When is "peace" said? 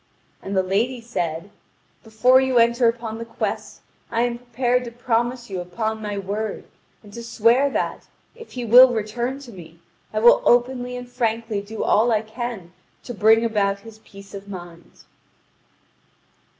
13.99-14.33